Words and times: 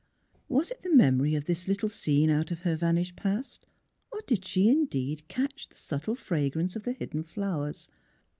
Was 0.49 0.71
it 0.71 0.81
the 0.81 0.95
memory 0.95 1.35
of 1.35 1.43
this 1.43 1.67
little 1.67 1.87
scene 1.87 2.31
out 2.31 2.49
of 2.49 2.61
her 2.61 2.75
vanished 2.75 3.15
past? 3.15 3.67
Or 4.11 4.21
did 4.25 4.45
she 4.47 4.67
indeed 4.67 5.27
catch 5.27 5.69
the 5.69 5.77
subtle 5.77 6.15
fragrance 6.15 6.75
of 6.75 6.85
the 6.85 6.93
hidden 6.93 7.21
flowers? 7.21 7.87